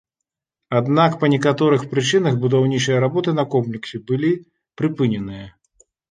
[0.77, 4.31] Аднак па некаторых прычынах будаўнічыя работы на комплексе былі
[4.83, 5.45] прыпыненыя.